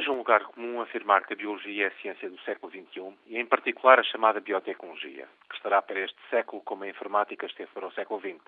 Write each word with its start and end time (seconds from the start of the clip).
hoje 0.00 0.08
um 0.08 0.16
lugar 0.16 0.42
comum 0.44 0.80
afirmar 0.80 1.26
que 1.26 1.34
a 1.34 1.36
biologia 1.36 1.84
é 1.84 1.88
a 1.88 2.00
ciência 2.00 2.30
do 2.30 2.40
século 2.40 2.72
XXI 2.72 3.14
e, 3.26 3.36
em 3.36 3.44
particular, 3.44 4.00
a 4.00 4.02
chamada 4.02 4.40
biotecnologia, 4.40 5.28
que 5.46 5.56
estará 5.56 5.82
para 5.82 6.00
este 6.00 6.16
século 6.30 6.62
como 6.62 6.84
a 6.84 6.88
informática 6.88 7.44
esteve 7.44 7.70
para 7.74 7.86
o 7.86 7.92
século 7.92 8.18
XX. 8.18 8.40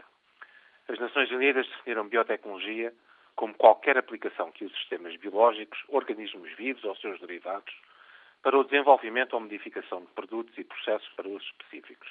As 0.88 0.98
Nações 0.98 1.30
Unidas 1.30 1.68
definiram 1.68 2.08
biotecnologia 2.08 2.94
como 3.36 3.52
qualquer 3.52 3.98
aplicação 3.98 4.50
que 4.50 4.64
use 4.64 4.74
sistemas 4.76 5.14
biológicos, 5.16 5.78
organismos 5.88 6.50
vivos 6.52 6.84
ou 6.84 6.96
seus 6.96 7.20
derivados, 7.20 7.74
para 8.42 8.56
o 8.56 8.64
desenvolvimento 8.64 9.34
ou 9.34 9.40
modificação 9.40 10.00
de 10.00 10.06
produtos 10.06 10.56
e 10.56 10.64
processos 10.64 11.08
para 11.10 11.28
usos 11.28 11.46
específicos. 11.48 12.10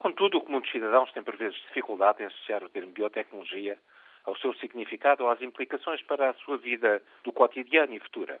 Contudo, 0.00 0.38
o 0.38 0.40
comum 0.40 0.58
dos 0.58 0.70
cidadãos 0.72 1.12
tem 1.12 1.22
por 1.22 1.36
vezes 1.36 1.56
dificuldade 1.68 2.20
em 2.20 2.26
associar 2.26 2.64
o 2.64 2.68
termo 2.68 2.90
biotecnologia 2.90 3.78
ao 4.24 4.36
seu 4.36 4.54
significado 4.54 5.24
ou 5.24 5.30
às 5.30 5.40
implicações 5.42 6.02
para 6.02 6.30
a 6.30 6.34
sua 6.34 6.56
vida 6.56 7.02
do 7.24 7.32
cotidiano 7.32 7.94
e 7.94 8.00
futura. 8.00 8.40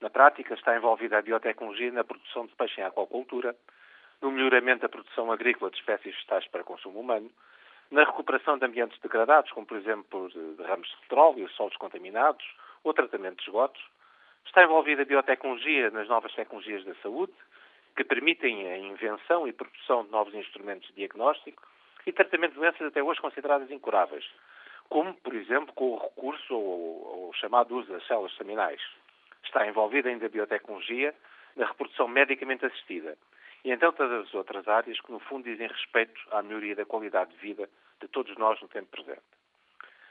Na 0.00 0.10
prática, 0.10 0.54
está 0.54 0.76
envolvida 0.76 1.18
a 1.18 1.22
biotecnologia 1.22 1.90
na 1.90 2.04
produção 2.04 2.46
de 2.46 2.54
peixe 2.54 2.80
em 2.80 2.84
aquacultura, 2.84 3.56
no 4.20 4.30
melhoramento 4.30 4.82
da 4.82 4.88
produção 4.88 5.32
agrícola 5.32 5.70
de 5.70 5.78
espécies 5.78 6.14
vegetais 6.14 6.46
para 6.48 6.64
consumo 6.64 7.00
humano, 7.00 7.30
na 7.90 8.04
recuperação 8.04 8.58
de 8.58 8.64
ambientes 8.64 8.98
degradados, 9.00 9.50
como 9.52 9.66
por 9.66 9.76
exemplo 9.76 10.28
derrames 10.56 10.88
de 10.88 10.96
petróleo, 11.02 11.48
solos 11.50 11.76
contaminados 11.76 12.44
ou 12.82 12.94
tratamento 12.94 13.36
de 13.36 13.44
esgotos. 13.44 13.82
Está 14.46 14.62
envolvida 14.64 15.02
a 15.02 15.06
biotecnologia 15.06 15.90
nas 15.90 16.08
novas 16.08 16.34
tecnologias 16.34 16.84
da 16.84 16.94
saúde, 16.96 17.32
que 17.96 18.04
permitem 18.04 18.66
a 18.68 18.78
invenção 18.78 19.46
e 19.46 19.52
produção 19.52 20.04
de 20.04 20.10
novos 20.10 20.34
instrumentos 20.34 20.88
de 20.88 20.94
diagnóstico 20.94 21.62
e 22.06 22.12
tratamento 22.12 22.52
de 22.52 22.60
doenças 22.60 22.82
até 22.82 23.02
hoje 23.02 23.20
consideradas 23.20 23.70
incuráveis, 23.70 24.24
como, 24.88 25.14
por 25.14 25.34
exemplo, 25.34 25.72
com 25.74 25.92
o 25.92 25.98
recurso 25.98 26.54
ao, 26.54 27.26
ao 27.26 27.32
chamado 27.34 27.76
uso 27.76 27.92
das 27.92 28.06
células 28.06 28.34
seminais. 28.36 28.80
Está 29.44 29.66
envolvida 29.66 30.08
ainda 30.08 30.26
a 30.26 30.28
biotecnologia 30.28 31.14
na 31.56 31.66
reprodução 31.66 32.08
medicamente 32.08 32.66
assistida 32.66 33.16
e 33.64 33.70
então 33.72 33.92
todas 33.92 34.26
as 34.26 34.34
outras 34.34 34.68
áreas 34.68 35.00
que, 35.00 35.10
no 35.10 35.18
fundo, 35.20 35.44
dizem 35.44 35.66
respeito 35.66 36.20
à 36.30 36.42
melhoria 36.42 36.76
da 36.76 36.84
qualidade 36.84 37.30
de 37.32 37.38
vida 37.38 37.68
de 38.00 38.08
todos 38.08 38.36
nós 38.36 38.60
no 38.60 38.68
tempo 38.68 38.88
presente. 38.90 39.22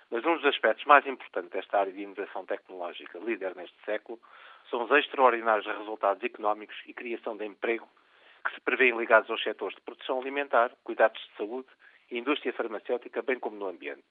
Mas 0.10 0.26
um 0.26 0.36
dos 0.36 0.46
aspectos 0.46 0.86
mais 0.86 1.06
importantes 1.06 1.52
desta 1.52 1.80
área 1.80 1.94
de 1.94 2.02
inovação 2.02 2.46
tecnológica, 2.46 3.20
líder 3.20 3.56
neste 3.56 3.78
século, 3.86 4.20
são 4.70 4.84
os 4.84 4.92
extraordinários 4.92 5.68
resultados 5.68 6.24
económicos 6.24 6.76
e 6.88 6.94
criação 6.94 7.38
de 7.38 7.46
emprego 7.46 7.88
que 8.44 8.54
se 8.54 8.62
prevêem 8.62 8.98
ligados 8.98 9.30
aos 9.30 9.42
setores 9.42 9.76
de 9.76 9.82
produção 9.82 10.20
alimentar, 10.20 10.72
cuidados 10.84 11.22
de 11.22 11.38
saúde 11.38 11.68
e 12.10 12.18
indústria 12.18 12.54
farmacêutica, 12.54 13.22
bem 13.22 13.40
como 13.40 13.56
no 13.56 13.68
ambiente. 13.68 14.04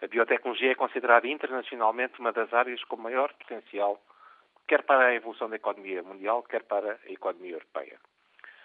A 0.00 0.06
biotecnologia 0.06 0.70
é 0.70 0.74
considerada 0.76 1.26
internacionalmente 1.26 2.20
uma 2.20 2.32
das 2.32 2.52
áreas 2.54 2.84
com 2.84 2.96
maior 2.96 3.32
potencial, 3.32 4.00
quer 4.68 4.84
para 4.84 5.06
a 5.06 5.14
evolução 5.14 5.50
da 5.50 5.56
economia 5.56 6.04
mundial, 6.04 6.40
quer 6.44 6.62
para 6.62 7.00
a 7.04 7.10
economia 7.10 7.54
europeia. 7.54 7.98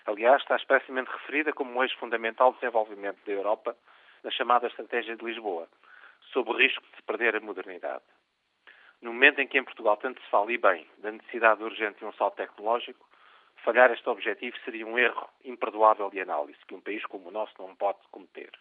Aliás, 0.06 0.44
está 0.44 0.56
expressamente 0.56 1.10
referida 1.10 1.52
como 1.52 1.72
um 1.72 1.82
eixo 1.82 1.98
fundamental 1.98 2.52
de 2.52 2.60
desenvolvimento 2.60 3.18
da 3.26 3.32
Europa 3.32 3.76
na 4.24 4.30
chamada 4.30 4.68
Estratégia 4.68 5.16
de 5.16 5.26
Lisboa, 5.26 5.68
sob 6.32 6.52
o 6.52 6.56
risco 6.56 6.84
de 6.96 7.02
perder 7.02 7.36
a 7.36 7.40
modernidade. 7.40 8.04
No 9.02 9.12
momento 9.12 9.40
em 9.40 9.48
que 9.48 9.58
em 9.58 9.64
Portugal 9.64 9.98
tanto 9.98 10.22
se 10.22 10.30
fala 10.30 10.52
e 10.52 10.58
bem 10.60 10.88
da 11.00 11.12
necessidade 11.12 11.64
urgente 11.64 11.98
de 11.98 12.06
um 12.06 12.14
salto 12.14 12.36
tecnológico, 12.36 13.10
falhar 13.64 13.92
este 13.92 14.08
objetivo 14.08 14.56
seria 14.64 14.86
um 14.86 15.00
erro 15.00 15.28
imperdoável 15.44 16.12
de 16.12 16.22
análise 16.22 16.60
que 16.68 16.76
um 16.76 16.82
país 16.82 17.04
como 17.08 17.30
o 17.30 17.32
nosso 17.32 17.54
não 17.58 17.76
pode 17.76 17.98
cometer 18.12 18.52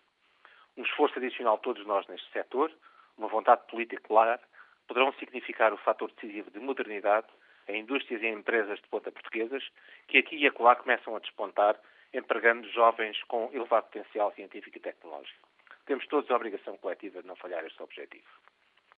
um 0.76 0.82
esforço 0.82 1.18
adicional 1.18 1.58
todos 1.58 1.86
nós 1.86 2.06
neste 2.06 2.30
setor, 2.32 2.72
uma 3.16 3.28
vontade 3.28 3.66
política 3.68 4.02
clara, 4.02 4.40
poderão 4.86 5.12
significar 5.14 5.72
o 5.72 5.78
fator 5.78 6.10
decisivo 6.12 6.50
de 6.50 6.58
modernidade 6.58 7.26
em 7.68 7.80
indústrias 7.80 8.22
e 8.22 8.26
em 8.26 8.34
empresas 8.34 8.80
de 8.80 8.88
ponta 8.88 9.12
portuguesas 9.12 9.62
que 10.08 10.18
aqui 10.18 10.36
e 10.36 10.46
acolá 10.46 10.74
começam 10.76 11.14
a 11.14 11.20
despontar, 11.20 11.78
empregando 12.12 12.68
jovens 12.70 13.22
com 13.24 13.50
elevado 13.52 13.86
potencial 13.86 14.32
científico 14.32 14.76
e 14.76 14.80
tecnológico. 14.80 15.48
Temos 15.86 16.06
todos 16.06 16.30
a 16.30 16.36
obrigação 16.36 16.76
coletiva 16.76 17.22
de 17.22 17.28
não 17.28 17.36
falhar 17.36 17.64
este 17.64 17.82
objetivo. 17.82 18.26